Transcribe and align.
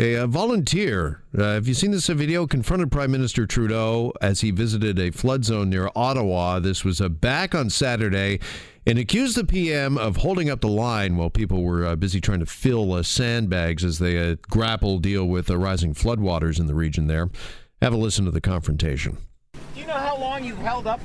A, 0.00 0.14
a 0.14 0.26
volunteer, 0.26 1.20
uh, 1.36 1.42
have 1.42 1.68
you 1.68 1.74
seen 1.74 1.90
this 1.90 2.06
video? 2.06 2.46
Confronted 2.46 2.90
Prime 2.90 3.10
Minister 3.10 3.44
Trudeau 3.46 4.14
as 4.22 4.40
he 4.40 4.50
visited 4.50 4.98
a 4.98 5.10
flood 5.10 5.44
zone 5.44 5.68
near 5.68 5.90
Ottawa. 5.94 6.58
This 6.58 6.86
was 6.86 7.02
uh, 7.02 7.10
back 7.10 7.54
on 7.54 7.68
Saturday 7.68 8.40
and 8.86 8.98
accused 8.98 9.36
the 9.36 9.44
PM 9.44 9.98
of 9.98 10.16
holding 10.16 10.48
up 10.48 10.62
the 10.62 10.68
line 10.68 11.18
while 11.18 11.28
people 11.28 11.62
were 11.62 11.84
uh, 11.84 11.96
busy 11.96 12.18
trying 12.18 12.40
to 12.40 12.46
fill 12.46 12.94
uh, 12.94 13.02
sandbags 13.02 13.84
as 13.84 13.98
they 13.98 14.16
uh, 14.16 14.36
grapple 14.48 15.00
deal 15.00 15.26
with 15.26 15.50
uh, 15.50 15.58
rising 15.58 15.92
floodwaters 15.92 16.58
in 16.58 16.66
the 16.66 16.74
region 16.74 17.06
there. 17.06 17.28
Have 17.82 17.92
a 17.92 17.98
listen 17.98 18.24
to 18.24 18.30
the 18.30 18.40
confrontation. 18.40 19.18
Do 19.90 19.96
you 19.96 20.02
know 20.02 20.06
how 20.06 20.18
long 20.18 20.44
you've 20.44 20.58
held 20.58 20.86
up 20.86 21.00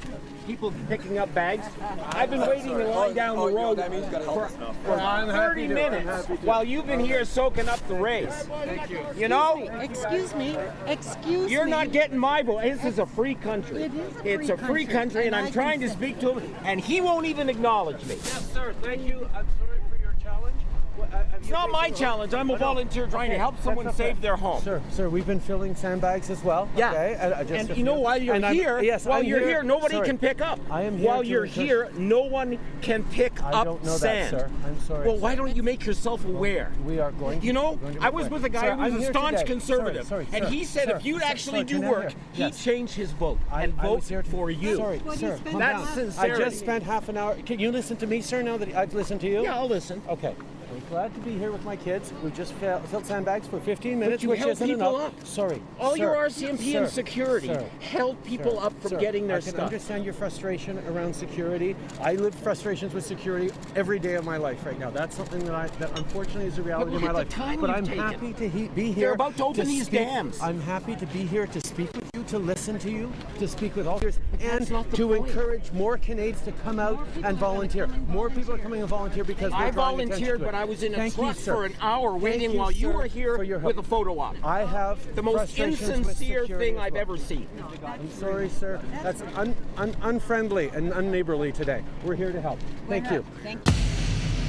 people 0.46 0.72
picking 0.88 1.18
up 1.18 1.34
bags? 1.34 1.66
I've 2.10 2.30
been 2.30 2.42
waiting 2.42 2.80
in 2.80 2.88
line 2.88 3.16
down 3.16 3.36
the 3.36 3.48
road 3.48 3.80
for, 4.26 4.48
for 4.48 4.98
30 5.00 5.68
minutes 5.70 6.28
while 6.44 6.64
you've 6.64 6.86
been 6.86 7.00
here 7.00 7.26
soaking 7.26 7.68
up 7.68 7.80
the 7.88 7.96
race. 7.96 8.48
Thank 8.64 8.92
you. 8.92 9.04
You 9.18 9.28
know? 9.28 9.68
Excuse 9.82 10.36
me. 10.36 10.56
Excuse 10.86 11.48
me. 11.48 11.52
You're 11.52 11.66
not 11.66 11.94
getting 11.94 12.20
my 12.20 12.44
vote. 12.44 12.62
This 12.62 12.86
is 12.86 13.00
a 13.00 13.08
free 13.08 13.34
country. 13.34 13.86
It 13.86 13.94
is 13.96 14.16
a 14.18 14.34
it's 14.34 14.46
free 14.46 14.54
a 14.54 14.58
free 14.58 14.86
country, 14.86 14.94
country, 14.94 15.26
and 15.26 15.36
and 15.36 15.48
I'm 15.48 15.52
trying 15.52 15.80
to 15.80 15.90
speak 15.90 16.20
to 16.20 16.38
him, 16.38 16.56
and 16.64 16.80
he 16.80 17.02
won't 17.02 17.26
even 17.26 17.50
acknowledge 17.50 18.06
me. 18.06 18.14
Yes, 18.18 18.54
sir. 18.54 18.76
Thank 18.84 19.08
you. 19.08 19.28
I'm 19.34 19.48
sorry 19.58 19.80
for 19.90 20.00
your 20.00 20.14
challenge. 20.22 20.58
What, 20.96 21.02
uh, 21.02 21.02
have 21.02 21.04
It's 21.38 21.50
not 21.50 21.70
my 21.70 21.90
challenge. 21.92 22.34
I'm 22.34 22.50
a 22.50 22.58
volunteer 22.58 23.08
trying 23.08 23.30
to 23.32 23.38
help 23.38 23.62
someone 23.62 23.86
that's 23.86 23.98
save 23.98 24.20
their 24.22 24.36
home. 24.36 24.62
Sir, 24.64 24.82
sir, 24.90 25.10
we've 25.10 25.28
been 25.28 25.40
filling 25.40 25.76
sandbags 25.76 26.30
as 26.30 26.44
well. 26.44 26.68
Yeah. 26.76 26.92
Okay. 26.92 27.16
uh, 27.16 27.44
just 27.44 27.52
And 27.52 27.70
a 27.72 27.76
you 27.78 27.84
know 27.84 27.94
few. 27.96 28.02
while 28.04 28.22
you're 28.22 28.36
And 28.36 28.46
I'm- 28.46 28.56
here, 28.56 28.82
yes, 28.82 29.06
while 29.06 29.20
I'm 29.20 29.26
you're 29.26 29.40
here, 29.40 29.62
nobody 29.64 29.96
Sorry. 29.96 30.08
can 30.08 30.18
pick 30.18 30.42
up. 30.42 30.60
I 30.72 30.82
am 30.84 30.98
here 30.98 31.08
While 31.08 31.24
you're 31.24 31.46
encourage- 31.46 31.68
here, 31.68 31.90
no 31.98 32.22
one 32.22 32.58
can 32.82 33.04
pick 33.06 33.42
I 33.44 33.52
up 33.52 33.66
don't 33.66 33.84
know 33.84 33.98
that, 33.98 34.30
sir. 34.32 34.50
I'm 34.66 34.80
sorry, 34.82 35.06
Well, 35.08 35.16
sir. 35.18 35.22
why 35.22 35.36
don't 35.36 35.56
you 35.56 35.62
make 35.64 35.86
yourself 35.86 36.26
aware? 36.26 36.72
We 36.86 37.00
are 37.00 37.12
going. 37.12 37.42
You 37.44 37.54
know, 37.54 37.76
going 37.76 37.96
to 37.96 38.04
I 38.04 38.10
was 38.10 38.30
with 38.30 38.44
a 38.46 38.50
guy 38.50 38.62
Sir, 38.62 38.76
who 38.76 38.82
was 38.84 38.94
I'm 38.94 39.02
a 39.02 39.06
staunch 39.06 39.38
today. 39.40 39.52
conservative, 39.52 40.08
Sorry, 40.08 40.26
sorry, 40.26 40.38
and 40.38 40.46
sir, 40.46 40.52
he 40.52 40.64
said 40.64 40.90
sir, 40.90 40.96
if 40.98 41.06
you'd 41.06 41.22
sir, 41.22 41.28
actually 41.28 41.60
sir, 41.60 41.64
do 41.66 41.82
work, 41.82 42.14
he'd 42.34 42.54
change 42.56 42.92
his 42.94 43.12
vote 43.12 43.38
I, 43.52 43.64
and 43.64 43.74
vote 43.76 43.98
was 43.98 44.10
here 44.10 44.24
to- 44.24 44.30
for 44.32 44.50
you. 44.50 44.78
Sorry, 44.78 45.00
sir. 45.00 45.12
he 45.12 45.18
spent 45.18 45.46
calm 45.46 45.60
That's 45.60 45.86
down. 45.86 45.94
sincerity. 45.96 46.42
I 46.44 46.46
just 46.46 46.60
spent 46.60 46.84
half 46.84 47.10
an 47.10 47.18
hour. 47.18 47.36
Can 47.46 47.60
you 47.60 47.72
listen 47.72 47.98
to 47.98 48.08
me, 48.08 48.22
sir? 48.22 48.42
Now 48.42 48.58
that 48.58 48.74
I've 48.76 48.94
listened 48.94 49.22
to 49.22 49.28
you. 49.28 49.44
Yeah, 49.44 49.56
I'll 49.56 49.68
listen. 49.68 50.02
Okay. 50.10 50.34
I'm 50.72 50.82
glad 50.90 51.14
to 51.14 51.20
be 51.22 51.38
here 51.38 51.52
with 51.52 51.64
my 51.64 51.76
kids. 51.76 52.12
We 52.24 52.32
just 52.32 52.54
fill- 52.54 52.80
filled 52.82 53.06
sandbags 53.06 53.48
for 53.48 53.60
15 53.60 54.00
minutes, 54.00 54.24
you 54.24 54.30
which 54.30 54.42
isn't 54.46 54.68
people 54.68 54.96
enough. 55.00 55.14
up. 55.20 55.26
Sorry. 55.26 55.62
All 55.80 55.92
sir, 55.92 55.98
your 55.98 56.16
RCMP 56.16 56.76
and 56.76 56.90
security 56.90 57.48
sir, 57.48 57.66
held 57.80 58.22
people 58.24 58.60
sir, 58.60 58.66
up 58.66 58.82
from 58.82 58.90
sir, 58.92 58.98
getting 59.00 59.28
their 59.28 59.42
stuff. 59.42 59.50
I 59.50 59.52
can 59.52 59.58
stuff. 59.60 59.66
understand 59.74 60.06
your 60.06 60.14
frustration 60.14 60.80
around 60.88 61.16
security. 61.16 61.76
I 62.02 62.14
live 62.14 62.34
frustrations 62.36 62.94
with 62.94 63.06
security 63.06 63.52
every 63.76 64.00
day 64.00 64.16
of 64.16 64.26
my 64.26 64.38
life 64.38 64.66
right 64.66 64.78
now. 64.80 64.90
That's 64.90 65.16
something 65.16 65.44
that 65.46 65.54
I 65.56 65.68
that 65.80 65.98
unfortunately 65.98 66.46
is 66.48 66.58
a 66.58 66.64
reality 66.64 66.92
look 66.92 67.02
of 67.02 67.08
my 67.08 67.12
life. 67.14 67.30
but 67.60 67.70
I'm 67.70 67.86
taken. 67.86 68.04
happy 68.04 68.34
to 68.34 68.50
he, 68.50 68.68
be 68.70 68.92
here. 68.92 68.96
They're 69.08 69.14
about 69.14 69.38
to 69.38 69.46
open 69.46 69.68
these 69.68 69.86
speak- 69.86 70.00
dams. 70.02 70.40
I'm 70.42 70.60
happy 70.62 70.96
to 70.96 71.06
be 71.08 71.26
here 71.26 71.46
to 71.48 71.62
speak 71.62 71.94
with 71.94 72.10
you, 72.16 72.24
to 72.24 72.40
listen 72.40 72.80
to 72.80 72.90
you, 72.92 73.12
to 73.40 73.48
speak 73.48 73.76
with 73.76 73.88
all 73.88 74.00
yours, 74.02 74.20
and 74.34 74.42
that's 74.42 74.72
not 74.72 74.90
the 74.90 74.98
to 74.98 75.08
point. 75.08 75.28
encourage 75.28 75.72
more 75.74 75.98
Canadians 75.98 76.42
to 76.42 76.52
come 76.52 76.80
out 76.80 77.06
and 77.24 77.38
volunteer. 77.38 77.88
More 78.08 78.30
people 78.30 78.56
are 78.56 78.58
coming 78.58 78.80
and 78.82 78.90
volunteer 78.90 79.24
because 79.24 79.52
I 79.54 79.70
volunteered, 79.72 80.42
but 80.42 80.55
I 80.56 80.64
was 80.66 80.84
in 80.84 80.94
a 80.94 80.98
Thank 80.98 81.16
truck 81.16 81.36
sir. 81.36 81.54
for 81.54 81.66
an 81.66 81.76
hour 81.82 82.12
Thank 82.12 82.24
waiting 82.24 82.52
you, 82.52 82.58
while 82.60 82.72
you 82.72 82.90
were 82.90 83.06
here 83.06 83.36
for 83.36 83.44
your 83.44 83.60
with 83.60 83.74
a 83.78 83.82
help. 83.82 83.86
photo 83.88 84.20
op. 84.20 84.36
I 84.44 84.66
have 84.66 85.16
The 85.16 85.24
most 85.24 85.58
insincere 85.60 86.48
thing 86.48 86.76
as 86.78 86.82
I've 86.82 86.96
ever 86.96 87.18
seen. 87.18 87.48
I'm 87.86 88.10
sorry, 88.12 88.50
sir. 88.50 88.82
That's 89.04 89.22
un, 89.36 89.56
un, 89.78 89.96
unfriendly 90.02 90.70
and 90.70 90.92
unneighborly 90.94 91.52
today. 91.52 91.84
We're 92.04 92.16
here 92.16 92.32
to 92.32 92.42
help. 92.42 92.60
Thank 92.88 93.12
you. 93.12 93.26
Thank 93.44 93.68
you. 93.68 93.74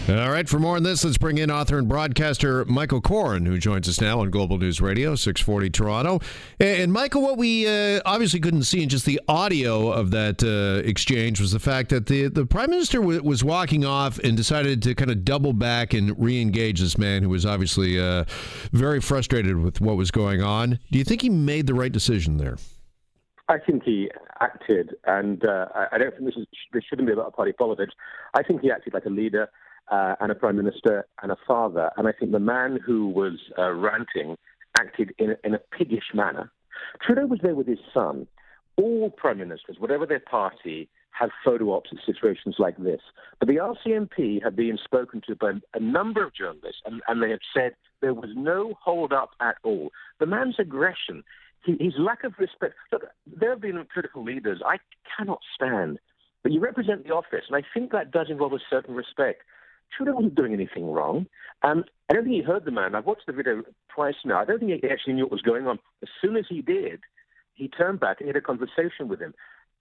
All 0.09 0.31
right, 0.31 0.49
for 0.49 0.61
more 0.61 0.77
on 0.77 0.85
this, 0.85 1.05
let's 1.05 1.19
bring 1.19 1.39
in 1.39 1.51
author 1.51 1.79
and 1.79 1.89
broadcaster 1.89 2.65
Michael 2.67 3.01
Coren, 3.03 3.45
who 3.45 3.59
joins 3.59 3.89
us 3.89 4.01
now 4.01 4.21
on 4.21 4.31
Global 4.31 4.57
News 4.57 4.81
Radio, 4.81 5.17
640 5.17 5.69
Toronto. 5.71 6.21
And, 6.61 6.93
Michael, 6.93 7.23
what 7.23 7.37
we 7.37 7.67
uh, 7.67 8.01
obviously 8.07 8.39
couldn't 8.39 8.63
see 8.63 8.85
in 8.85 8.89
just 8.89 9.05
the 9.05 9.21
audio 9.27 9.91
of 9.91 10.13
that 10.13 10.45
uh, 10.45 10.87
exchange 10.89 11.41
was 11.41 11.51
the 11.51 11.59
fact 11.59 11.89
that 11.91 12.07
the, 12.07 12.29
the 12.29 12.47
Prime 12.47 12.71
Minister 12.71 12.99
w- 13.01 13.21
was 13.21 13.43
walking 13.43 13.85
off 13.85 14.21
and 14.21 14.37
decided 14.37 14.81
to 14.85 14.95
kind 14.95 15.11
of 15.11 15.25
double 15.25 15.53
back 15.53 15.93
and 15.93 16.17
re 16.23 16.41
engage 16.41 16.79
this 16.81 16.97
man 16.97 17.25
who 17.25 17.29
was 17.29 17.45
obviously 17.45 17.99
uh, 17.99 18.27
very 18.71 19.01
frustrated 19.01 19.57
with 19.57 19.81
what 19.81 19.97
was 19.97 20.13
going 20.13 20.41
on. 20.41 20.79
Do 20.93 20.99
you 20.99 21.05
think 21.05 21.21
he 21.23 21.31
made 21.31 21.67
the 21.67 21.75
right 21.75 21.91
decision 21.91 22.37
there? 22.37 22.59
I 23.49 23.59
think 23.59 23.83
he 23.83 24.09
acted, 24.41 24.95
and 25.05 25.45
uh, 25.45 25.67
I- 25.75 25.87
I 25.93 25.99
don't 25.99 26.13
think 26.13 26.27
this 26.27 26.37
is 26.37 26.47
this 26.73 26.85
shouldn't 26.89 27.09
be 27.09 27.13
about 27.13 27.35
party 27.35 27.53
politics. 27.53 27.93
I 28.35 28.45
think 28.45 28.61
he 28.61 28.71
acted 28.71 28.95
like 28.95 29.05
a 29.07 29.11
leader 29.11 29.49
uh, 29.91 30.17
and 30.21 30.31
a 30.33 30.35
prime 30.35 30.57
minister 30.57 31.07
and 31.23 31.31
a 31.33 31.37
father. 31.47 31.91
And 31.97 32.09
I 32.09 32.13
think 32.13 32.33
the 32.33 32.39
man 32.39 32.79
who 32.85 33.09
was 33.09 33.39
uh, 33.59 33.73
ranting 33.73 34.37
acted 34.79 35.15
in 35.19 35.31
a, 35.31 35.37
in 35.45 35.55
a 35.55 35.59
piggish 35.59 36.13
manner. 36.15 36.51
Trudeau 37.03 37.27
was 37.27 37.41
there 37.43 37.55
with 37.55 37.67
his 37.67 37.79
son. 37.93 38.27
All 38.77 39.11
prime 39.11 39.39
ministers, 39.39 39.77
whatever 39.79 40.05
their 40.05 40.21
party, 40.21 40.89
have 41.19 41.31
photo 41.45 41.73
ops 41.73 41.91
in 41.93 41.99
situations 42.05 42.57
like 42.59 42.77
this. 42.77 43.01
But 43.39 43.49
the 43.49 43.57
RCMP 43.57 44.43
have 44.43 44.55
been 44.55 44.79
spoken 44.83 45.23
to 45.27 45.35
by 45.35 45.53
a 45.75 45.81
number 45.81 46.25
of 46.25 46.35
journalists, 46.35 46.83
and, 46.85 47.01
and 47.09 47.23
they 47.23 47.31
have 47.31 47.41
said 47.55 47.73
there 48.03 48.15
was 48.15 48.31
no 48.35 48.75
hold 48.83 49.13
up 49.13 49.31
at 49.41 49.57
all. 49.65 49.93
The 50.21 50.27
man's 50.27 50.57
aggression, 50.59 51.25
he, 51.65 51.77
his 51.81 51.95
lack 51.99 52.25
of 52.25 52.35
respect. 52.39 52.75
Look, 52.93 53.05
there 53.27 53.51
have 53.51 53.63
been 53.63 53.83
political 53.93 54.23
leaders 54.23 54.61
I 54.65 54.77
cannot 55.17 55.41
stand, 55.55 55.99
but 56.43 56.53
you 56.53 56.61
represent 56.61 57.05
the 57.05 57.15
office, 57.15 57.45
and 57.49 57.57
I 57.57 57.63
think 57.73 57.93
that 57.93 58.11
does 58.11 58.27
involve 58.29 58.53
a 58.53 58.59
certain 58.69 58.95
respect. 58.95 59.43
Trudeau 59.95 60.15
wasn't 60.15 60.35
doing 60.35 60.53
anything 60.53 60.91
wrong. 60.91 61.27
Um, 61.63 61.85
I 62.09 62.15
don't 62.15 62.25
think 62.25 62.37
he 62.37 62.43
heard 62.43 62.65
the 62.65 62.71
man. 62.71 62.95
I've 62.95 63.07
watched 63.07 63.27
the 63.27 63.33
video 63.33 63.63
twice 63.95 64.15
now. 64.25 64.41
I 64.41 64.45
don't 64.45 64.61
think 64.61 64.81
he 64.83 64.89
actually 64.89 65.15
knew 65.15 65.25
what 65.25 65.33
was 65.33 65.43
going 65.43 65.67
on. 65.67 65.79
As 66.03 66.09
soon 66.21 66.37
as 66.37 66.45
he 66.49 66.63
did, 66.63 67.01
he 67.55 67.69
turned 67.69 68.01
back 68.01 68.21
and 68.21 68.29
had 68.29 68.37
a 68.37 68.41
conversation 68.41 69.09
with 69.09 69.21
him. 69.21 69.35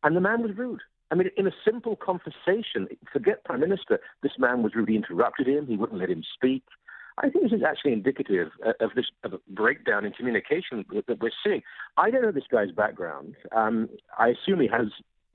And 0.04 0.16
the 0.16 0.22
man 0.22 0.42
was 0.42 0.56
rude. 0.56 0.82
I 1.12 1.16
mean, 1.16 1.30
in 1.38 1.48
a 1.48 1.52
simple 1.64 1.96
conversation, 1.96 2.88
forget 3.12 3.44
Prime 3.44 3.60
Minister, 3.60 4.00
this 4.24 4.34
man 4.40 4.64
was 4.64 4.74
rude. 4.74 4.90
He 4.90 4.96
interrupted 4.96 5.48
him. 5.48 5.68
He 5.68 5.78
wouldn't 5.78 6.00
let 6.00 6.10
him 6.10 6.24
speak. 6.34 6.64
I 7.18 7.30
think 7.30 7.44
this 7.44 7.58
is 7.58 7.64
actually 7.66 7.94
indicative 7.94 8.50
of 8.82 8.90
this 8.96 9.06
of 9.24 9.34
a 9.34 9.40
breakdown 9.50 10.06
in 10.06 10.12
communication 10.12 10.84
that 10.94 11.08
that 11.08 11.22
we're 11.22 11.32
seeing. 11.44 11.62
I 11.96 12.10
don't 12.10 12.24
know 12.24 12.32
this 12.32 12.44
guy's 12.52 12.72
background. 12.72 13.36
Um, 13.56 13.90
I 14.18 14.30
assume 14.30 14.60
he 14.60 14.68
has. 14.68 14.88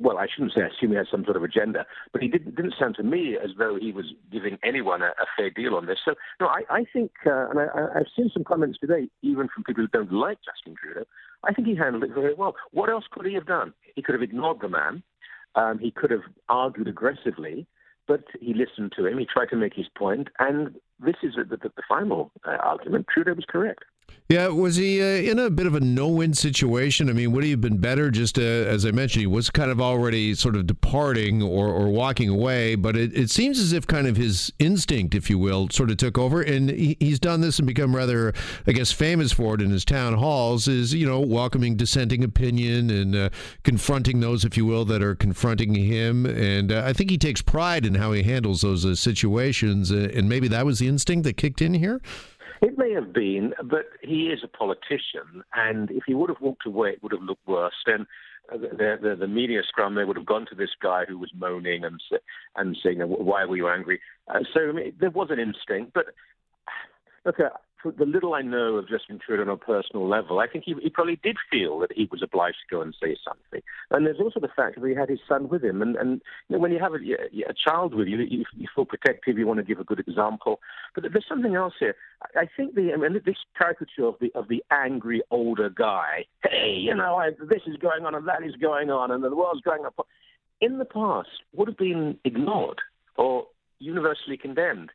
Well, 0.03 0.16
I 0.16 0.27
shouldn't 0.33 0.55
say 0.55 0.62
assume 0.62 0.93
he 0.93 0.97
has 0.97 1.09
some 1.11 1.25
sort 1.25 1.37
of 1.37 1.44
agenda, 1.44 1.84
but 2.11 2.22
he 2.22 2.28
didn't, 2.28 2.56
didn't 2.56 2.75
sound 2.78 2.94
to 2.97 3.03
me 3.03 3.37
as 3.37 3.50
though 3.59 3.77
he 3.78 3.93
was 3.93 4.06
giving 4.33 4.56
anyone 4.65 5.03
a, 5.03 5.09
a 5.09 5.27
fair 5.37 5.50
deal 5.50 5.75
on 5.75 5.84
this. 5.84 5.99
So, 6.03 6.15
no, 6.41 6.47
I, 6.47 6.62
I 6.71 6.84
think, 6.91 7.11
uh, 7.27 7.50
and 7.50 7.59
I, 7.61 7.66
I've 7.97 8.06
seen 8.16 8.31
some 8.33 8.43
comments 8.43 8.78
today, 8.78 9.09
even 9.21 9.49
from 9.55 9.62
people 9.65 9.84
who 9.84 9.88
don't 9.88 10.12
like 10.12 10.38
Justin 10.43 10.75
Trudeau. 10.81 11.05
I 11.44 11.53
think 11.53 11.69
he 11.69 11.77
handled 11.77 12.05
it 12.05 12.15
very 12.15 12.33
well. 12.33 12.55
What 12.71 12.88
else 12.88 13.05
could 13.11 13.27
he 13.27 13.34
have 13.34 13.47
done? 13.47 13.75
He 13.94 14.00
could 14.00 14.15
have 14.15 14.22
ignored 14.22 14.59
the 14.62 14.69
man. 14.69 15.03
Um, 15.55 15.78
he 15.78 15.91
could 15.91 16.11
have 16.11 16.22
argued 16.49 16.88
aggressively, 16.88 17.67
but 18.09 18.25
he 18.41 18.55
listened 18.55 18.93
to 18.97 19.06
him. 19.06 19.19
He 19.19 19.27
tried 19.27 19.50
to 19.50 19.56
make 19.56 19.75
his 19.75 19.87
point, 19.97 20.28
and 20.38 20.77
this 20.99 21.17
is 21.22 21.34
the, 21.37 21.44
the, 21.44 21.59
the 21.77 21.82
final 21.88 22.31
uh, 22.47 22.56
argument. 22.62 23.06
Trudeau 23.12 23.34
was 23.34 23.44
correct. 23.47 23.84
Yeah, 24.31 24.47
was 24.47 24.76
he 24.76 25.03
uh, 25.03 25.28
in 25.28 25.41
a 25.41 25.50
bit 25.50 25.66
of 25.66 25.75
a 25.75 25.81
no-win 25.81 26.34
situation? 26.34 27.10
I 27.10 27.15
mean, 27.15 27.32
would 27.32 27.43
he 27.43 27.50
have 27.50 27.60
been 27.60 27.78
better? 27.78 28.12
Just 28.12 28.38
uh, 28.38 28.43
as 28.43 28.87
I 28.87 28.93
mentioned, 28.93 29.22
he 29.22 29.26
was 29.26 29.50
kind 29.50 29.72
of 29.72 29.81
already 29.81 30.37
sort 30.37 30.54
of 30.54 30.69
departing 30.69 31.43
or, 31.43 31.66
or 31.66 31.88
walking 31.88 32.28
away, 32.28 32.76
but 32.76 32.97
it, 32.97 33.12
it 33.12 33.28
seems 33.28 33.59
as 33.59 33.72
if 33.72 33.88
kind 33.88 34.06
of 34.06 34.16
his 34.16 34.53
instinct, 34.60 35.16
if 35.16 35.31
you 35.31 35.37
will, 35.37 35.69
sort 35.70 35.91
of 35.91 35.97
took 35.97 36.16
over, 36.16 36.43
and 36.43 36.70
he, 36.70 36.97
he's 37.00 37.19
done 37.19 37.41
this 37.41 37.59
and 37.59 37.66
become 37.66 37.97
rather, 37.97 38.32
I 38.69 38.70
guess, 38.70 38.93
famous 38.93 39.32
for 39.32 39.56
it 39.56 39.62
in 39.62 39.70
his 39.70 39.84
town 39.84 40.15
halls. 40.15 40.69
Is 40.69 40.94
you 40.94 41.09
know 41.09 41.19
welcoming 41.19 41.75
dissenting 41.75 42.22
opinion 42.22 42.88
and 42.88 43.16
uh, 43.16 43.31
confronting 43.65 44.20
those, 44.20 44.44
if 44.44 44.56
you 44.56 44.65
will, 44.65 44.84
that 44.84 45.03
are 45.03 45.16
confronting 45.16 45.75
him, 45.75 46.25
and 46.25 46.70
uh, 46.70 46.84
I 46.87 46.93
think 46.93 47.10
he 47.10 47.19
takes 47.19 47.43
pride 47.43 47.84
in 47.84 47.97
how 47.97 48.12
he 48.12 48.22
handles 48.22 48.60
those 48.60 48.87
uh, 48.87 48.94
situations, 48.94 49.91
and 49.91 50.28
maybe 50.28 50.47
that 50.47 50.65
was 50.65 50.78
the 50.78 50.87
instinct 50.87 51.25
that 51.25 51.37
kicked 51.37 51.60
in 51.60 51.75
here. 51.75 52.00
It 52.62 52.76
may 52.76 52.93
have 52.93 53.12
been, 53.12 53.54
but 53.65 53.87
he 54.03 54.26
is 54.26 54.41
a 54.44 54.48
politician, 54.48 55.43
and 55.55 55.90
if 55.90 56.05
he 56.06 56.14
would 56.14 56.29
have 56.29 56.43
walked 56.43 56.67
away, 56.67 56.90
it 56.90 57.02
would 57.02 57.12
have 57.12 57.23
looked 57.23 57.46
worse. 57.46 57.75
Then 57.87 58.06
uh, 58.52 58.58
the, 58.58 58.99
the, 59.00 59.17
the 59.20 59.29
media 59.29 59.62
scrum, 59.67 59.94
they 59.94 60.05
would 60.05 60.17
have 60.17 60.26
gone 60.26 60.46
to 60.50 60.55
this 60.55 60.70
guy 60.82 61.05
who 61.08 61.19
was 61.19 61.31
moaning 61.34 61.84
and 61.84 62.00
and 62.56 62.76
saying, 62.82 62.99
"Why 63.00 63.46
were 63.46 63.56
you 63.56 63.69
angry?" 63.69 64.00
Uh, 64.29 64.40
so 64.52 64.69
I 64.69 64.73
mean, 64.73 64.93
there 65.00 65.11
was 65.11 65.29
an 65.31 65.38
instinct, 65.38 65.94
but 65.94 66.06
look, 67.25 67.40
uh, 67.40 67.49
the 67.85 68.05
little 68.05 68.35
I 68.35 68.43
know 68.43 68.77
of 68.77 68.88
Justin 68.88 69.19
Trudeau 69.25 69.43
on 69.43 69.49
a 69.49 69.56
personal 69.56 70.09
level, 70.09 70.38
I 70.38 70.47
think 70.47 70.65
he, 70.65 70.75
he 70.82 70.91
probably 70.91 71.19
did 71.23 71.37
feel 71.50 71.79
that 71.81 71.93
he 71.93 72.09
was 72.11 72.23
obliged 72.23 72.56
to 72.69 72.75
go 72.75 72.82
and 72.82 72.94
say 73.03 73.17
something. 73.27 73.62
And 73.91 74.06
there's 74.06 74.21
also 74.21 74.41
the 74.41 74.49
fact 74.55 74.81
that 74.81 74.87
he 74.87 74.94
had 74.94 75.09
his 75.09 75.21
son 75.29 75.49
with 75.49 75.65
him, 75.65 75.82
and 75.82 75.97
and 75.97 76.21
you 76.49 76.56
know, 76.56 76.61
when 76.61 76.73
you 76.73 76.79
have 76.79 76.93
a, 76.93 76.99
a 76.99 77.55
child 77.55 77.94
with 77.94 78.09
you, 78.09 78.19
you, 78.19 78.44
you 78.55 78.67
feel 78.75 78.85
protective. 78.85 79.38
You 79.38 79.47
want 79.47 79.59
to 79.59 79.65
give 79.65 79.81
a 79.81 79.85
good 79.85 80.00
example. 80.00 80.61
But 80.94 81.05
there's 81.12 81.27
something 81.29 81.55
else 81.55 81.75
here. 81.79 81.97
I 82.37 82.47
think 82.56 82.75
the 82.75 82.93
I 82.93 82.97
mean, 82.97 83.21
this 83.25 83.37
caricature 83.56 84.06
of 84.06 84.17
the 84.21 84.31
of 84.35 84.49
the 84.49 84.62
angry 84.71 85.23
older 85.31 85.71
guy. 85.71 86.27
Hey, 86.43 86.77
you 86.79 86.94
know, 86.94 87.17
I, 87.17 87.31
this 87.31 87.62
is 87.67 87.77
going 87.77 88.05
on 88.05 88.15
and 88.15 88.27
that 88.29 88.43
is 88.43 88.56
going 88.56 88.91
on, 88.91 89.11
and 89.11 89.23
the 89.23 89.35
world's 89.35 89.62
going 89.62 89.85
up. 89.85 90.06
In 90.61 90.79
the 90.79 90.85
past, 90.85 91.29
would 91.55 91.69
have 91.69 91.79
been 91.79 92.19
ignored 92.25 92.81
or 93.17 93.47
universally 93.79 94.37
condemned. 94.37 94.91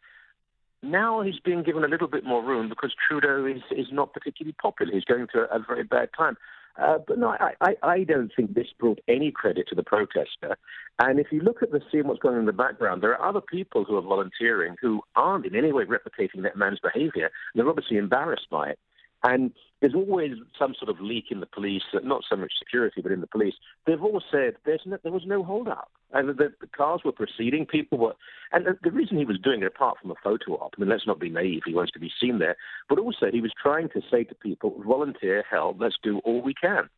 Now 0.83 1.21
he's 1.21 1.39
being 1.39 1.63
given 1.63 1.83
a 1.83 1.87
little 1.87 2.07
bit 2.07 2.23
more 2.23 2.43
room 2.43 2.69
because 2.69 2.93
Trudeau 3.07 3.45
is, 3.45 3.61
is 3.71 3.87
not 3.91 4.13
particularly 4.13 4.55
popular. 4.61 4.93
He's 4.93 5.03
going 5.03 5.27
through 5.27 5.47
a, 5.51 5.57
a 5.57 5.59
very 5.59 5.83
bad 5.83 6.09
time. 6.17 6.37
Uh, 6.81 6.97
but 7.07 7.17
no, 7.17 7.29
I, 7.29 7.53
I, 7.61 7.75
I, 7.83 8.03
don't 8.03 8.31
think 8.35 8.53
this 8.53 8.67
brought 8.77 8.99
any 9.07 9.31
credit 9.31 9.65
to 9.69 9.75
the 9.75 9.83
protester. 9.83 10.57
And 10.99 11.19
if 11.19 11.27
you 11.31 11.39
look 11.39 11.63
at 11.63 11.71
the 11.71 11.79
scene, 11.89 12.05
what's 12.05 12.19
going 12.19 12.35
on 12.35 12.41
in 12.41 12.45
the 12.45 12.51
background, 12.51 13.01
there 13.01 13.17
are 13.17 13.29
other 13.29 13.39
people 13.39 13.85
who 13.85 13.95
are 13.95 14.01
volunteering 14.01 14.75
who 14.81 15.01
aren't 15.15 15.45
in 15.45 15.55
any 15.55 15.71
way 15.71 15.85
replicating 15.85 16.43
that 16.43 16.57
man's 16.57 16.79
behavior. 16.79 17.29
They're 17.53 17.69
obviously 17.69 17.95
embarrassed 17.95 18.47
by 18.51 18.71
it. 18.71 18.79
And 19.23 19.51
there's 19.81 19.95
always 19.95 20.33
some 20.57 20.75
sort 20.77 20.89
of 20.89 21.01
leak 21.01 21.25
in 21.31 21.39
the 21.39 21.45
police, 21.45 21.83
not 22.03 22.23
so 22.29 22.35
much 22.35 22.53
security, 22.57 23.01
but 23.01 23.11
in 23.11 23.21
the 23.21 23.27
police. 23.27 23.55
They've 23.85 24.01
all 24.01 24.21
said 24.31 24.55
no, 24.85 24.97
there 25.03 25.11
was 25.11 25.25
no 25.25 25.43
holdup. 25.43 25.91
And 26.13 26.29
the, 26.29 26.53
the 26.61 26.67
cars 26.67 27.01
were 27.03 27.11
proceeding, 27.11 27.65
people 27.65 27.97
were. 27.97 28.15
And 28.51 28.65
the, 28.65 28.77
the 28.83 28.91
reason 28.91 29.17
he 29.17 29.25
was 29.25 29.39
doing 29.39 29.61
it, 29.61 29.67
apart 29.67 29.97
from 30.01 30.11
a 30.11 30.15
photo 30.23 30.53
op, 30.53 30.75
I 30.77 30.81
mean, 30.81 30.89
let's 30.89 31.07
not 31.07 31.19
be 31.19 31.29
naive, 31.29 31.63
he 31.65 31.73
wants 31.73 31.91
to 31.93 31.99
be 31.99 32.11
seen 32.21 32.39
there, 32.39 32.55
but 32.87 32.99
also 32.99 33.27
he 33.31 33.41
was 33.41 33.51
trying 33.61 33.89
to 33.89 34.01
say 34.09 34.23
to 34.23 34.35
people, 34.35 34.81
volunteer, 34.85 35.43
help, 35.49 35.77
let's 35.79 35.97
do 36.01 36.19
all 36.19 36.41
we 36.41 36.53
can. 36.53 36.89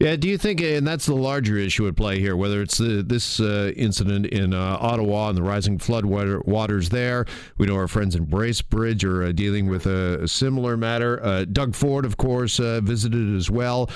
Yeah, 0.00 0.16
do 0.16 0.28
you 0.28 0.36
think, 0.36 0.60
and 0.60 0.86
that's 0.86 1.06
the 1.06 1.14
larger 1.14 1.56
issue 1.56 1.86
at 1.86 1.96
play 1.96 2.18
here, 2.18 2.36
whether 2.36 2.60
it's 2.60 2.78
this 2.78 3.38
uh, 3.38 3.72
incident 3.76 4.26
in 4.26 4.52
uh, 4.52 4.76
Ottawa 4.80 5.28
and 5.28 5.38
the 5.38 5.42
rising 5.42 5.78
flood 5.78 6.04
water, 6.04 6.40
waters 6.40 6.88
there? 6.88 7.26
We 7.58 7.66
know 7.66 7.76
our 7.76 7.86
friends 7.86 8.16
in 8.16 8.26
Bracebridge 8.26 9.04
are 9.04 9.22
uh, 9.22 9.32
dealing 9.32 9.68
with 9.68 9.86
a, 9.86 10.24
a 10.24 10.28
similar 10.28 10.76
matter. 10.76 11.24
Uh, 11.24 11.44
Doug 11.44 11.76
Ford, 11.76 12.04
of 12.04 12.16
course, 12.16 12.58
uh, 12.58 12.80
visited 12.82 13.36
as 13.36 13.50
well. 13.50 13.88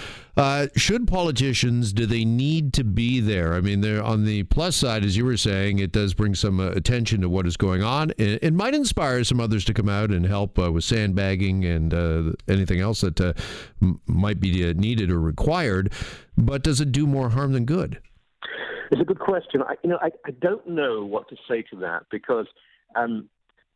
should 0.77 1.09
politicians, 1.09 1.93
do 1.93 2.07
they 2.07 2.25
need 2.25 2.73
to 2.75 2.85
be 2.85 3.19
there? 3.19 3.55
I 3.55 3.61
mean, 3.61 3.81
they're 3.81 4.03
on 4.03 4.25
the 4.25 4.45
plus 4.45 4.77
side, 4.77 5.05
as 5.05 5.17
you 5.17 5.25
were 5.25 5.37
saying, 5.37 5.81
it 5.81 5.91
does 5.91 6.15
bring 6.15 6.37
some 6.37 6.61
attention 6.61 7.23
to 7.23 7.29
what 7.29 7.45
is 7.45 7.57
going 7.57 7.83
on. 7.83 8.13
It, 8.19 8.45
it, 8.45 8.55
might 8.55 8.75
inspire 8.75 9.25
some 9.25 9.41
others 9.41 9.65
to 9.65 9.75
come 9.75 9.89
out 9.89 10.11
and 10.11 10.25
help 10.25 10.59
with 10.59 10.85
sandbagging 10.85 11.65
and 11.65 12.37
anything 12.47 12.81
else 12.81 13.01
that 13.01 13.21
m- 13.83 14.01
might 14.07 14.39
be 14.39 14.73
needed 14.75 15.11
or 15.11 15.21
required 15.21 15.58
but 16.37 16.63
does 16.63 16.81
it 16.81 16.93
do 16.93 17.07
more 17.07 17.31
harm 17.31 17.53
than 17.53 17.65
good? 17.65 18.01
It's 18.91 19.01
a 19.01 19.05
good 19.05 19.19
question. 19.19 19.63
I, 19.63 19.75
you 19.83 19.91
know, 19.91 19.99
I, 20.01 20.11
I 20.27 20.31
don't 20.31 20.67
know 20.67 21.05
what 21.05 21.29
to 21.29 21.37
say 21.49 21.63
to 21.71 21.77
that 21.77 22.05
because 22.11 22.47
um, 22.97 23.29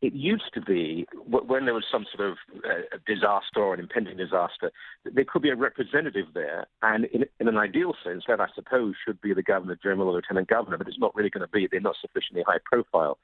it 0.03 0.13
used 0.13 0.53
to 0.53 0.61
be 0.61 1.05
when 1.25 1.63
there 1.63 1.73
was 1.73 1.85
some 1.89 2.05
sort 2.13 2.31
of 2.31 2.37
uh, 2.65 2.97
disaster 3.07 3.59
or 3.59 3.73
an 3.73 3.79
impending 3.79 4.17
disaster, 4.17 4.69
there 5.05 5.23
could 5.23 5.41
be 5.41 5.49
a 5.49 5.55
representative 5.55 6.25
there, 6.33 6.65
and 6.81 7.05
in, 7.05 7.23
in, 7.39 7.47
an 7.47 7.57
ideal 7.57 7.93
sense, 8.03 8.25
that 8.27 8.41
I 8.41 8.47
suppose 8.53 8.95
should 9.05 9.21
be 9.21 9.33
the 9.33 9.43
governor 9.43 9.77
general 9.81 10.09
or 10.09 10.15
lieutenant 10.15 10.49
governor, 10.49 10.77
but 10.77 10.87
it's 10.89 10.99
not 10.99 11.15
really 11.15 11.29
going 11.29 11.47
to 11.47 11.47
be. 11.47 11.69
They're 11.71 11.79
not 11.79 11.95
sufficiently 12.01 12.43
high 12.45 12.59
profile. 12.65 13.17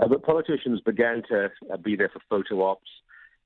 Uh, 0.00 0.08
but 0.08 0.22
politicians 0.22 0.80
began 0.80 1.22
to 1.28 1.50
uh, 1.70 1.76
be 1.76 1.94
there 1.94 2.08
for 2.08 2.20
photo 2.30 2.62
ops. 2.64 2.88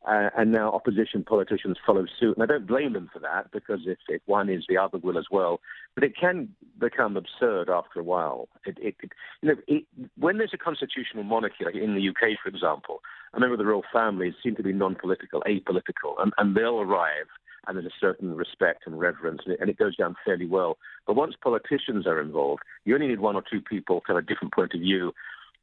Uh, 0.06 0.30
and 0.38 0.52
now 0.52 0.70
opposition 0.70 1.24
politicians 1.24 1.76
follow 1.84 2.06
suit. 2.18 2.36
And 2.36 2.42
I 2.42 2.46
don't 2.46 2.66
blame 2.66 2.92
them 2.92 3.10
for 3.12 3.18
that 3.18 3.50
because 3.52 3.80
if, 3.84 3.98
if 4.08 4.22
one 4.26 4.48
is, 4.48 4.64
the 4.68 4.78
other 4.78 4.98
will 4.98 5.18
as 5.18 5.26
well. 5.30 5.60
But 5.94 6.04
it 6.04 6.16
can 6.16 6.50
become 6.78 7.16
absurd 7.16 7.68
after 7.68 8.00
a 8.00 8.04
while. 8.04 8.48
It, 8.64 8.78
it, 8.80 8.94
it, 9.02 9.10
you 9.42 9.48
know, 9.48 9.80
when 10.16 10.38
there's 10.38 10.54
a 10.54 10.58
constitutional 10.58 11.24
monarchy, 11.24 11.64
like 11.64 11.74
in 11.74 11.94
the 11.94 12.08
UK, 12.08 12.38
for 12.42 12.48
example, 12.48 13.00
a 13.34 13.40
member 13.40 13.54
of 13.54 13.58
the 13.58 13.66
royal 13.66 13.82
family 13.92 14.34
seem 14.42 14.54
to 14.56 14.62
be 14.62 14.72
non-political, 14.72 15.42
apolitical, 15.42 16.14
and, 16.18 16.32
and 16.38 16.56
they'll 16.56 16.80
arrive 16.80 17.26
and 17.68 17.76
there's 17.76 17.86
a 17.86 18.00
certain 18.00 18.34
respect 18.34 18.84
and 18.86 18.98
reverence, 18.98 19.42
and 19.46 19.68
it, 19.68 19.76
goes 19.76 19.94
down 19.94 20.16
fairly 20.24 20.46
well. 20.46 20.78
But 21.06 21.16
once 21.16 21.34
politicians 21.40 22.06
are 22.06 22.20
involved, 22.20 22.62
you 22.84 22.94
only 22.94 23.08
need 23.08 23.20
one 23.20 23.36
or 23.36 23.42
two 23.42 23.60
people 23.60 24.00
to 24.00 24.14
have 24.14 24.16
a 24.16 24.26
different 24.26 24.54
point 24.54 24.72
of 24.74 24.80
view, 24.80 25.12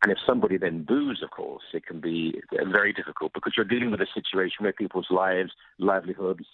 and 0.06 0.12
if 0.12 0.20
somebody 0.24 0.60
then 0.60 0.84
boos, 0.84 1.22
of 1.24 1.32
course, 1.32 1.64
it 1.74 1.84
can 1.84 2.00
be 2.00 2.40
very 2.72 2.94
difficult 2.94 3.34
because 3.34 3.54
you're 3.58 3.66
dealing 3.66 3.90
with 3.90 4.02
a 4.02 4.08
situation 4.14 4.58
where 4.60 4.72
people's 4.72 5.08
lives, 5.10 5.50
livelihoods, 5.80 6.46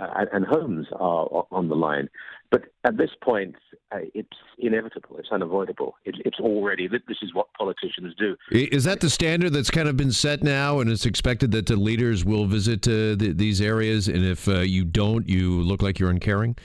uh, 0.00 0.24
and, 0.32 0.46
homes 0.46 0.86
are 0.92 1.44
on 1.50 1.68
the 1.68 1.74
line. 1.74 2.08
But 2.50 2.62
at 2.82 2.96
this 2.96 3.10
point, 3.22 3.56
uh, 3.92 3.98
it's 4.14 4.38
inevitable. 4.58 5.18
It's 5.18 5.28
unavoidable. 5.30 5.96
It, 6.06 6.14
it's 6.24 6.40
already, 6.40 6.88
this 6.88 7.18
is 7.20 7.34
what 7.34 7.52
politicians 7.52 8.14
do. 8.18 8.36
Is 8.50 8.84
that 8.84 9.02
the 9.02 9.10
standard 9.10 9.52
that's 9.52 9.70
kind 9.70 9.86
of 9.86 9.98
been 9.98 10.10
set 10.10 10.42
now, 10.42 10.80
and 10.80 10.90
it's 10.90 11.04
expected 11.04 11.50
that 11.50 11.66
the 11.66 11.76
leaders 11.76 12.24
will 12.24 12.46
visit 12.46 12.88
uh, 12.88 13.16
the, 13.16 13.34
these 13.36 13.60
areas, 13.60 14.08
and 14.08 14.24
if 14.24 14.48
uh, 14.48 14.60
you 14.60 14.82
don't, 14.86 15.28
you 15.28 15.60
look 15.60 15.82
like 15.82 15.98
you're 15.98 16.08
uncaring? 16.08 16.56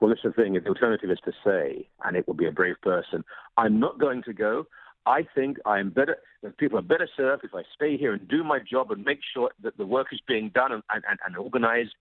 Well, 0.00 0.10
that's 0.10 0.22
the 0.22 0.32
thing. 0.32 0.52
The 0.52 0.68
alternative 0.68 1.10
is 1.10 1.18
to 1.24 1.32
say, 1.42 1.88
and 2.04 2.14
it 2.14 2.26
will 2.26 2.34
be 2.34 2.46
a 2.46 2.52
brave 2.52 2.76
person, 2.82 3.24
I'm 3.56 3.80
not 3.80 3.98
going 3.98 4.22
to 4.24 4.34
go. 4.34 4.66
I 5.08 5.26
think 5.34 5.56
I'm 5.64 5.90
better. 5.90 6.18
People 6.58 6.78
are 6.78 6.82
better 6.82 7.08
served 7.16 7.44
if 7.44 7.54
I 7.54 7.62
stay 7.74 7.96
here 7.96 8.12
and 8.12 8.28
do 8.28 8.44
my 8.44 8.58
job 8.60 8.90
and 8.90 9.04
make 9.04 9.20
sure 9.34 9.50
that 9.62 9.76
the 9.76 9.86
work 9.86 10.08
is 10.12 10.20
being 10.28 10.50
done 10.54 10.72
and, 10.72 10.82
and, 10.90 11.18
and 11.26 11.36
organized 11.36 11.94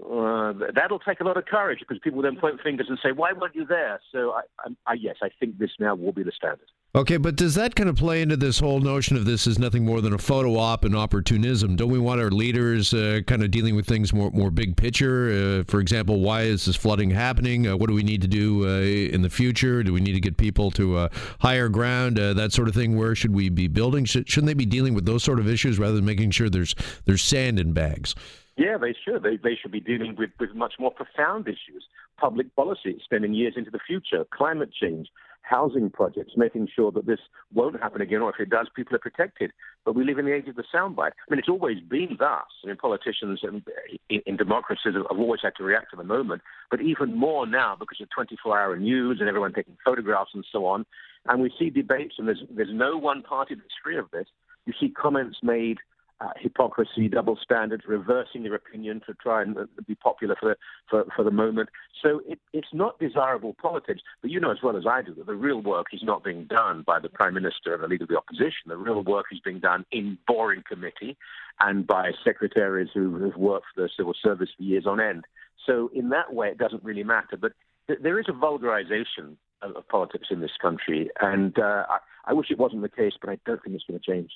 uh, 0.00 0.52
that'll 0.74 1.00
take 1.00 1.20
a 1.20 1.24
lot 1.24 1.36
of 1.36 1.44
courage 1.46 1.80
because 1.80 1.98
people 2.02 2.22
then 2.22 2.36
point 2.36 2.60
fingers 2.62 2.86
and 2.88 2.98
say, 3.02 3.10
"Why 3.10 3.32
weren't 3.32 3.54
you 3.54 3.66
there?" 3.66 4.00
So, 4.12 4.30
I, 4.30 4.42
I, 4.60 4.92
I, 4.92 4.94
yes, 4.94 5.16
I 5.22 5.28
think 5.40 5.58
this 5.58 5.70
now 5.80 5.94
will 5.96 6.12
be 6.12 6.22
the 6.22 6.30
standard. 6.30 6.68
Okay, 6.94 7.18
but 7.18 7.36
does 7.36 7.54
that 7.54 7.74
kind 7.74 7.90
of 7.90 7.96
play 7.96 8.22
into 8.22 8.34
this 8.34 8.58
whole 8.58 8.80
notion 8.80 9.18
of 9.18 9.26
this 9.26 9.46
is 9.46 9.58
nothing 9.58 9.84
more 9.84 10.00
than 10.00 10.14
a 10.14 10.18
photo 10.18 10.56
op 10.56 10.86
and 10.86 10.96
opportunism? 10.96 11.76
Don't 11.76 11.90
we 11.90 11.98
want 11.98 12.18
our 12.18 12.30
leaders 12.30 12.94
uh, 12.94 13.20
kind 13.26 13.42
of 13.42 13.50
dealing 13.50 13.76
with 13.76 13.86
things 13.86 14.14
more, 14.14 14.30
more 14.30 14.50
big 14.50 14.74
picture? 14.74 15.60
Uh, 15.60 15.64
for 15.70 15.80
example, 15.80 16.20
why 16.20 16.42
is 16.42 16.64
this 16.64 16.76
flooding 16.76 17.10
happening? 17.10 17.66
Uh, 17.66 17.76
what 17.76 17.88
do 17.88 17.94
we 17.94 18.02
need 18.02 18.22
to 18.22 18.26
do 18.26 18.66
uh, 18.66 18.80
in 18.80 19.20
the 19.20 19.28
future? 19.28 19.82
Do 19.82 19.92
we 19.92 20.00
need 20.00 20.14
to 20.14 20.20
get 20.20 20.38
people 20.38 20.70
to 20.72 21.10
higher 21.40 21.68
ground? 21.68 22.16
that 22.16 22.52
sort 22.52 22.68
of 22.68 22.74
thing. 22.74 22.96
Where 22.96 23.14
should 23.14 23.34
we 23.34 23.50
be 23.50 23.68
building? 23.68 24.06
Should, 24.06 24.28
shouldn't 24.28 24.46
they 24.46 24.54
be 24.54 24.66
dealing 24.66 24.94
with 24.94 25.04
those 25.04 25.22
sort 25.22 25.38
of 25.38 25.46
issues 25.46 25.78
rather 25.78 25.96
than 25.96 26.06
making 26.06 26.30
sure 26.30 26.48
there's 26.48 26.74
there's 27.04 27.22
sand 27.22 27.58
in 27.58 27.74
bags? 27.74 28.14
Yeah, 28.56 28.78
they 28.78 28.94
should. 29.04 29.22
They, 29.22 29.36
they 29.36 29.56
should 29.60 29.70
be 29.72 29.80
dealing 29.80 30.16
with, 30.16 30.30
with 30.40 30.54
much 30.54 30.74
more 30.80 30.90
profound 30.90 31.46
issues 31.46 31.84
public 32.18 32.54
policy, 32.56 33.00
spending 33.04 33.32
years 33.32 33.54
into 33.56 33.70
the 33.70 33.78
future, 33.86 34.26
climate 34.32 34.70
change, 34.72 35.08
housing 35.48 35.90
projects, 35.90 36.32
making 36.36 36.68
sure 36.74 36.92
that 36.92 37.06
this 37.06 37.20
won't 37.54 37.80
happen 37.80 38.00
again, 38.00 38.20
or 38.20 38.30
if 38.30 38.40
it 38.40 38.50
does, 38.50 38.68
people 38.74 38.94
are 38.94 39.00
protected. 39.00 39.52
But 39.84 39.94
we 39.94 40.04
live 40.04 40.18
in 40.18 40.26
the 40.26 40.34
age 40.34 40.48
of 40.48 40.56
the 40.56 40.64
soundbite. 40.74 41.12
I 41.12 41.30
mean, 41.30 41.38
it's 41.38 41.48
always 41.48 41.80
been 41.80 42.16
thus. 42.18 42.44
I 42.64 42.68
mean, 42.68 42.76
politicians 42.76 43.40
in, 43.42 43.62
in, 44.10 44.20
in 44.26 44.36
democracies 44.36 44.94
have 44.94 45.18
always 45.18 45.40
had 45.42 45.54
to 45.56 45.64
react 45.64 45.90
to 45.90 45.96
the 45.96 46.04
moment, 46.04 46.42
but 46.70 46.80
even 46.80 47.16
more 47.16 47.46
now 47.46 47.76
because 47.78 48.00
of 48.00 48.08
24 48.10 48.58
hour 48.58 48.76
news 48.76 49.18
and 49.20 49.28
everyone 49.28 49.52
taking 49.52 49.76
photographs 49.84 50.30
and 50.34 50.44
so 50.52 50.66
on. 50.66 50.84
And 51.26 51.42
we 51.42 51.52
see 51.58 51.70
debates, 51.70 52.14
and 52.18 52.28
there's, 52.28 52.42
there's 52.50 52.72
no 52.72 52.96
one 52.96 53.22
party 53.22 53.54
that's 53.54 53.68
free 53.82 53.98
of 53.98 54.10
this. 54.10 54.26
You 54.66 54.74
see 54.78 54.90
comments 54.90 55.38
made 55.42 55.78
uh, 56.20 56.30
hypocrisy, 56.36 57.08
double 57.08 57.38
standards, 57.42 57.84
reversing 57.86 58.42
your 58.42 58.54
opinion 58.54 59.00
to 59.06 59.14
try 59.14 59.42
and 59.42 59.56
uh, 59.56 59.64
be 59.86 59.94
popular 59.94 60.36
for 60.38 60.56
for, 60.90 61.04
for 61.14 61.24
the 61.24 61.30
moment. 61.30 61.68
So 62.02 62.20
it, 62.26 62.40
it's 62.52 62.68
not 62.72 62.98
desirable 62.98 63.54
politics. 63.60 64.00
But 64.20 64.30
you 64.30 64.40
know 64.40 64.50
as 64.50 64.58
well 64.62 64.76
as 64.76 64.84
I 64.86 65.02
do 65.02 65.14
that 65.14 65.26
the 65.26 65.34
real 65.34 65.60
work 65.60 65.86
is 65.92 66.02
not 66.02 66.24
being 66.24 66.44
done 66.44 66.82
by 66.86 66.98
the 66.98 67.08
Prime 67.08 67.34
Minister 67.34 67.74
and 67.74 67.82
the 67.82 67.88
Leader 67.88 68.04
of 68.04 68.08
the 68.08 68.16
Opposition. 68.16 68.66
The 68.66 68.76
real 68.76 69.02
work 69.02 69.26
is 69.32 69.40
being 69.44 69.60
done 69.60 69.84
in 69.92 70.18
boring 70.26 70.62
committee 70.68 71.16
and 71.60 71.86
by 71.86 72.12
secretaries 72.24 72.88
who 72.94 73.22
have 73.24 73.36
worked 73.36 73.66
for 73.74 73.82
the 73.82 73.90
civil 73.96 74.14
service 74.22 74.48
for 74.56 74.62
years 74.62 74.86
on 74.86 75.00
end. 75.00 75.24
So 75.66 75.90
in 75.94 76.10
that 76.10 76.32
way, 76.32 76.48
it 76.48 76.58
doesn't 76.58 76.84
really 76.84 77.04
matter. 77.04 77.36
But 77.40 77.52
th- 77.86 78.00
there 78.02 78.18
is 78.18 78.26
a 78.28 78.32
vulgarization 78.32 79.36
of, 79.62 79.76
of, 79.76 79.88
politics 79.88 80.28
in 80.30 80.40
this 80.40 80.52
country, 80.60 81.10
and 81.20 81.58
uh, 81.58 81.84
I, 81.88 81.98
I 82.26 82.32
wish 82.32 82.50
it 82.50 82.58
wasn't 82.58 82.82
the 82.82 82.88
case, 82.88 83.14
but 83.20 83.30
I 83.30 83.38
don't 83.44 83.62
think 83.62 83.74
it's 83.74 83.84
going 83.84 83.98
to 83.98 84.12
change. 84.12 84.30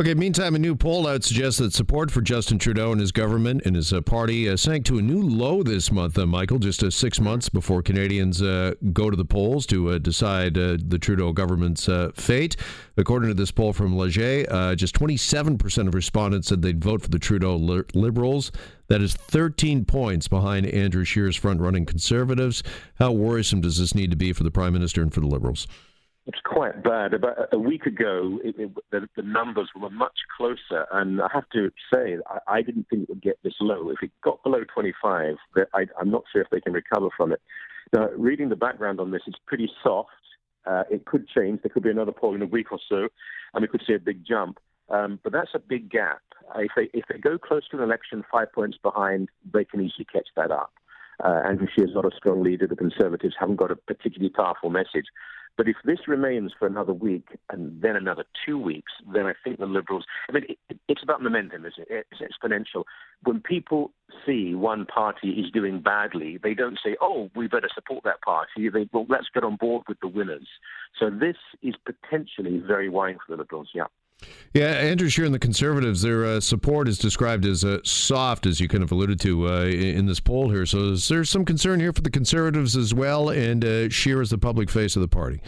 Okay, 0.00 0.14
meantime, 0.14 0.54
a 0.54 0.58
new 0.58 0.74
poll 0.74 1.06
out 1.06 1.24
suggests 1.24 1.58
that 1.58 1.74
support 1.74 2.10
for 2.10 2.22
Justin 2.22 2.58
Trudeau 2.58 2.90
and 2.90 2.98
his 2.98 3.12
government 3.12 3.60
and 3.66 3.76
his 3.76 3.92
uh, 3.92 4.00
party 4.00 4.48
uh, 4.48 4.56
sank 4.56 4.86
to 4.86 4.96
a 4.96 5.02
new 5.02 5.20
low 5.20 5.62
this 5.62 5.92
month, 5.92 6.16
uh, 6.16 6.24
Michael, 6.24 6.58
just 6.58 6.82
uh, 6.82 6.88
six 6.88 7.20
months 7.20 7.50
before 7.50 7.82
Canadians 7.82 8.40
uh, 8.40 8.72
go 8.94 9.10
to 9.10 9.16
the 9.16 9.26
polls 9.26 9.66
to 9.66 9.90
uh, 9.90 9.98
decide 9.98 10.54
the 10.54 10.98
Trudeau 10.98 11.34
government's 11.34 11.86
fate. 12.14 12.56
According 12.96 13.28
to 13.28 13.34
this 13.34 13.50
poll 13.50 13.74
from 13.74 13.94
Leger, 13.94 14.74
just 14.74 14.94
27% 14.94 15.88
of 15.88 15.94
respondents 15.94 16.48
said 16.48 16.62
they'd 16.62 16.82
vote 16.82 17.02
for 17.02 17.08
the 17.08 17.18
Trudeau 17.18 17.56
li- 17.56 17.84
Liberals. 17.92 18.52
That 18.88 19.02
is 19.02 19.12
13 19.12 19.84
points 19.84 20.28
behind 20.28 20.64
Andrew 20.64 21.04
Scheer's 21.04 21.36
front 21.36 21.60
running 21.60 21.84
Conservatives. 21.84 22.62
How 22.94 23.12
worrisome 23.12 23.60
does 23.60 23.78
this 23.78 23.94
need 23.94 24.12
to 24.12 24.16
be 24.16 24.32
for 24.32 24.44
the 24.44 24.50
Prime 24.50 24.72
Minister 24.72 25.02
and 25.02 25.12
for 25.12 25.20
the 25.20 25.28
Liberals? 25.28 25.66
It's 26.32 26.42
quite 26.44 26.84
bad. 26.84 27.12
About 27.12 27.52
a 27.52 27.58
week 27.58 27.86
ago, 27.86 28.38
it, 28.44 28.54
it, 28.56 28.70
the, 28.92 29.08
the, 29.16 29.22
numbers 29.22 29.68
were 29.74 29.90
much 29.90 30.16
closer, 30.36 30.86
and 30.92 31.20
I 31.20 31.26
have 31.34 31.48
to 31.54 31.72
say, 31.92 32.18
I, 32.24 32.58
I, 32.58 32.62
didn't 32.62 32.86
think 32.88 33.02
it 33.02 33.08
would 33.08 33.20
get 33.20 33.40
this 33.42 33.54
low. 33.58 33.90
If 33.90 34.00
it 34.00 34.12
got 34.22 34.40
below 34.44 34.60
25, 34.72 35.34
I, 35.74 35.86
am 36.00 36.10
not 36.12 36.22
sure 36.32 36.40
if 36.40 36.48
they 36.50 36.60
can 36.60 36.72
recover 36.72 37.08
from 37.16 37.32
it. 37.32 37.42
Now, 37.92 38.10
reading 38.16 38.48
the 38.48 38.54
background 38.54 39.00
on 39.00 39.10
this, 39.10 39.22
it's 39.26 39.40
pretty 39.44 39.68
soft. 39.82 40.10
Uh, 40.64 40.84
it 40.88 41.04
could 41.04 41.26
change. 41.26 41.62
There 41.62 41.70
could 41.70 41.82
be 41.82 41.90
another 41.90 42.12
poll 42.12 42.36
in 42.36 42.42
a 42.42 42.46
week 42.46 42.70
or 42.70 42.78
so, 42.88 43.08
and 43.52 43.62
we 43.62 43.66
could 43.66 43.82
see 43.84 43.94
a 43.94 43.98
big 43.98 44.24
jump. 44.24 44.60
Um, 44.88 45.18
but 45.24 45.32
that's 45.32 45.50
a 45.54 45.58
big 45.58 45.90
gap. 45.90 46.22
If 46.54 46.70
they 46.76 46.90
if 46.96 47.06
they 47.08 47.18
go 47.18 47.38
close 47.38 47.66
to 47.70 47.78
an 47.78 47.82
election, 47.82 48.24
five 48.30 48.52
points 48.52 48.78
behind, 48.80 49.30
they 49.52 49.64
can 49.64 49.80
easily 49.80 50.06
catch 50.12 50.28
that 50.36 50.52
up. 50.52 50.72
Uh, 51.24 51.42
Andrew 51.44 51.66
Scheer 51.74 51.86
is 51.86 51.94
not 51.94 52.04
a 52.04 52.16
strong 52.16 52.42
leader. 52.42 52.68
The 52.68 52.76
Conservatives 52.76 53.34
haven't 53.38 53.56
got 53.56 53.72
a 53.72 53.76
particularly 53.76 54.30
powerful 54.30 54.70
message. 54.70 55.06
But 55.56 55.68
if 55.68 55.76
this 55.84 56.08
remains 56.08 56.52
for 56.58 56.66
another 56.66 56.92
week 56.92 57.26
and 57.50 57.82
then 57.82 57.96
another 57.96 58.24
two 58.46 58.58
weeks, 58.58 58.92
then 59.12 59.26
I 59.26 59.32
think 59.44 59.58
the 59.58 59.66
Liberals. 59.66 60.04
I 60.28 60.32
mean, 60.32 60.44
it, 60.48 60.78
it's 60.88 61.02
about 61.02 61.22
momentum, 61.22 61.66
isn't 61.66 61.88
it? 61.90 62.06
It's 62.10 62.20
exponential. 62.20 62.84
When 63.24 63.40
people 63.40 63.92
see 64.26 64.54
one 64.54 64.86
party 64.86 65.30
is 65.30 65.50
doing 65.50 65.80
badly, 65.80 66.38
they 66.42 66.54
don't 66.54 66.78
say, 66.82 66.96
"Oh, 67.00 67.30
we 67.34 67.46
better 67.46 67.68
support 67.74 68.04
that 68.04 68.22
party." 68.22 68.68
They 68.68 68.88
well, 68.92 69.06
let's 69.08 69.28
get 69.32 69.44
on 69.44 69.56
board 69.56 69.84
with 69.88 70.00
the 70.00 70.08
winners. 70.08 70.48
So 70.98 71.10
this 71.10 71.36
is 71.62 71.74
potentially 71.84 72.58
very 72.58 72.88
worrying 72.88 73.18
for 73.18 73.36
the 73.36 73.42
Liberals. 73.42 73.70
Yeah. 73.74 73.86
Yeah, 74.52 74.66
Andrew 74.66 75.08
Scheer 75.08 75.24
and 75.26 75.34
the 75.34 75.38
Conservatives, 75.38 76.02
their 76.02 76.24
uh, 76.24 76.40
support 76.40 76.88
is 76.88 76.98
described 76.98 77.44
as 77.46 77.64
uh, 77.64 77.78
soft, 77.84 78.46
as 78.46 78.60
you 78.60 78.66
kind 78.66 78.82
of 78.82 78.90
alluded 78.90 79.20
to 79.20 79.48
uh, 79.48 79.64
in 79.64 80.06
this 80.06 80.18
poll 80.18 80.50
here. 80.50 80.66
So 80.66 80.90
is 80.90 81.08
there 81.08 81.24
some 81.24 81.44
concern 81.44 81.78
here 81.78 81.92
for 81.92 82.02
the 82.02 82.10
Conservatives 82.10 82.76
as 82.76 82.92
well, 82.92 83.30
and 83.30 83.64
uh, 83.64 83.88
as 83.88 84.30
the 84.30 84.38
public 84.40 84.68
face 84.68 84.96
of 84.96 85.02
the 85.02 85.08
party? 85.08 85.40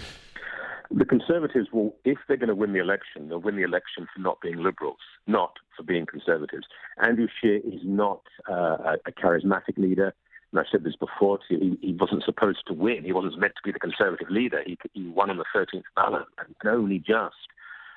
The 0.94 1.04
Conservatives 1.04 1.68
will, 1.72 1.96
if 2.04 2.18
they're 2.28 2.36
going 2.36 2.48
to 2.48 2.54
win 2.54 2.72
the 2.72 2.78
election, 2.78 3.28
they'll 3.28 3.40
win 3.40 3.56
the 3.56 3.62
election 3.62 4.06
for 4.14 4.20
not 4.20 4.40
being 4.40 4.62
Liberals, 4.62 4.98
not 5.26 5.54
for 5.76 5.82
being 5.82 6.06
Conservatives. 6.06 6.66
Andrew 7.02 7.26
Scheer 7.40 7.56
is 7.56 7.80
not 7.82 8.20
uh, 8.48 8.96
a 9.06 9.12
charismatic 9.12 9.78
leader. 9.78 10.14
And 10.52 10.60
I've 10.60 10.66
said 10.70 10.84
this 10.84 10.96
before, 10.96 11.38
he, 11.48 11.78
he, 11.80 11.96
wasn't 11.98 12.24
supposed 12.24 12.66
to 12.66 12.74
win. 12.74 13.04
He 13.04 13.12
wasn't 13.12 13.38
meant 13.38 13.54
to 13.56 13.62
be 13.64 13.72
the 13.72 13.80
Conservative 13.80 14.28
leader. 14.28 14.62
He, 14.66 14.76
he 14.92 15.08
won 15.08 15.30
on 15.30 15.38
the 15.38 15.46
13th 15.56 15.82
ballot, 15.96 16.26
and 16.38 16.54
only 16.70 16.98
just. 16.98 17.36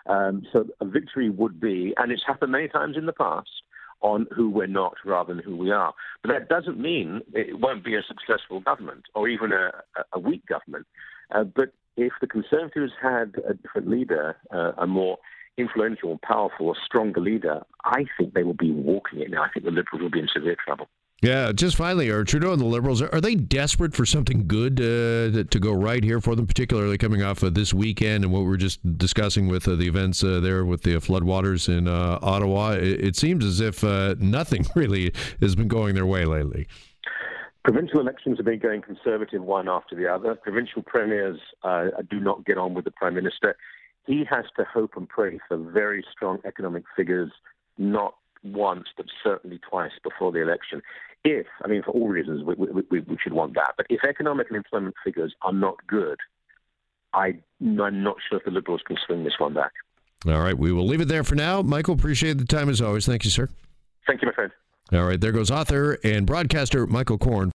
Um, 0.08 0.44
so 0.52 0.66
a 0.80 0.86
victory 0.86 1.30
would 1.30 1.60
be, 1.60 1.94
and 1.98 2.12
it's 2.12 2.24
happened 2.26 2.52
many 2.52 2.68
times 2.68 2.96
in 2.98 3.06
the 3.06 3.14
past, 3.14 3.50
on 4.02 4.28
who 4.36 4.50
we're 4.50 4.68
not 4.68 4.96
rather 5.04 5.34
than 5.34 5.44
who 5.44 5.56
we 5.56 5.72
are. 5.72 5.94
But 6.22 6.32
that 6.32 6.50
doesn't 6.50 6.80
mean 6.80 7.22
it 7.34 7.60
won't 7.60 7.84
be 7.84 7.96
a 7.96 8.04
successful 8.08 8.60
government 8.60 9.06
or 9.16 9.28
even 9.28 9.52
a, 9.52 9.72
a 10.14 10.20
weak 10.20 10.46
government. 10.46 10.86
Uh, 11.34 11.44
but 11.44 11.74
if 11.98 12.14
the 12.22 12.28
Conservatives 12.28 12.92
had 13.02 13.36
a 13.48 13.54
different 13.54 13.90
leader, 13.90 14.36
uh, 14.54 14.74
a 14.78 14.86
more 14.86 15.18
influential, 15.58 16.20
powerful, 16.24 16.68
or 16.68 16.76
stronger 16.86 17.22
leader, 17.22 17.62
I 17.84 18.06
think 18.18 18.34
they 18.34 18.44
will 18.44 18.54
be 18.54 18.72
walking 18.72 19.22
it 19.22 19.32
now. 19.32 19.44
I 19.44 19.50
think 19.50 19.66
the 19.66 19.72
Liberals 19.72 20.02
will 20.02 20.12
be 20.12 20.20
in 20.20 20.28
severe 20.32 20.58
trouble. 20.64 20.88
Yeah, 21.26 21.54
just 21.54 21.76
finally, 21.76 22.12
are 22.12 22.24
Trudeau 22.24 22.52
and 22.52 22.62
the 22.62 22.66
Liberals 22.66 23.02
are, 23.02 23.20
they 23.20 23.34
desperate 23.34 23.96
for 23.96 24.06
something 24.06 24.46
good 24.46 24.80
uh, 24.80 25.44
to 25.50 25.60
go 25.60 25.72
right 25.72 26.04
here 26.04 26.22
for 26.22 26.36
them, 26.36 26.46
particularly 26.46 27.00
coming 27.00 27.24
off 27.24 27.42
of 27.42 27.56
this 27.56 27.74
weekend 27.74 28.24
and 28.24 28.32
what 28.32 28.42
we 28.42 28.46
were 28.46 28.58
just 28.58 28.80
discussing 29.00 29.48
with 29.48 29.68
uh, 29.68 29.74
the 29.74 29.88
events 29.88 30.24
uh, 30.24 30.40
there 30.40 30.66
with 30.66 30.84
the 30.84 30.98
floodwaters 30.98 31.68
in 31.68 31.88
uh, 31.88 32.20
Ottawa? 32.22 32.74
It, 32.74 33.04
it, 33.04 33.16
seems 33.16 33.44
as 33.44 33.60
if 33.60 33.84
uh, 33.84 34.14
nothing 34.20 34.68
really 34.76 35.14
has 35.42 35.56
been 35.56 35.68
going 35.68 35.96
their 35.96 36.06
way 36.06 36.26
lately. 36.26 36.68
Provincial 37.64 38.02
elections 38.02 38.38
have 38.38 38.46
been 38.46 38.60
going 38.60 38.84
conservative 38.84 39.42
one 39.42 39.68
after 39.68 39.96
the 39.96 40.08
other. 40.08 40.36
Provincial 40.36 40.84
premiers 40.84 41.40
uh, 41.64 41.86
do 42.08 42.20
not 42.20 42.46
get 42.46 42.60
on 42.60 42.76
with 42.76 42.86
the 42.86 42.92
prime 42.92 43.16
minister. 43.16 43.58
He 44.06 44.26
has 44.30 44.46
to 44.58 44.66
hope 44.72 44.92
and 44.96 45.10
pray 45.10 45.40
for 45.48 45.58
very 45.58 46.06
strong 46.12 46.38
economic 46.46 46.84
figures, 46.96 47.32
not 47.80 48.14
once, 48.46 48.86
but 48.96 49.08
certainly 49.24 49.60
twice 49.70 49.92
before 50.04 50.32
the 50.32 50.42
election. 50.42 50.82
If, 51.24 51.48
I 51.64 51.68
mean, 51.68 51.82
for 51.84 51.92
all 51.92 52.08
reasons, 52.08 52.44
we, 52.44 52.54
we, 52.54 53.00
we 53.00 53.18
should 53.22 53.34
want 53.34 53.56
that. 53.56 53.74
But 53.78 53.88
if 53.90 54.04
economic 54.04 54.48
and 54.50 54.58
employment 54.58 54.96
figures 55.04 55.34
are 55.42 55.54
not 55.54 55.78
good, 55.88 56.20
I, 57.14 57.40
I'm 57.62 58.04
not 58.04 58.18
sure 58.30 58.38
if 58.38 58.46
the 58.46 58.52
Liberals 58.52 58.82
can 58.86 58.98
swing 59.06 59.24
this 59.24 59.34
one 59.40 59.54
back. 59.54 59.72
All 60.28 60.42
right, 60.42 60.58
we 60.58 60.72
will 60.72 60.86
leave 60.88 61.02
it 61.02 61.08
there 61.08 61.24
for 61.24 61.36
now. 61.36 61.62
Michael, 61.62 61.94
appreciate 61.94 62.38
the 62.38 62.46
time 62.46 62.70
as 62.70 62.82
always. 62.82 63.06
Thank 63.06 63.24
you, 63.24 63.30
sir. 63.30 63.50
Thank 64.08 64.22
you, 64.22 64.28
my 64.28 64.34
friend. 64.34 64.52
All 64.94 65.04
right, 65.04 65.20
there 65.20 65.32
goes 65.32 65.50
author 65.50 65.98
and 66.04 66.28
broadcaster 66.28 66.86
Michael 66.86 67.18
Coren. 67.18 67.52